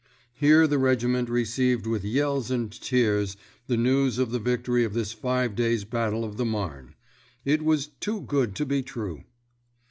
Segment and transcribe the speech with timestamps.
[0.33, 5.13] Here the regiment received with yells and tears the news of the victory of this
[5.13, 6.95] five days' battle of the Marne.
[7.45, 9.25] It was too good to be true.